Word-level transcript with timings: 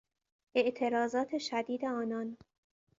اعتراضات 0.55 1.37
شدید 1.37 1.85
آنان 1.85 2.37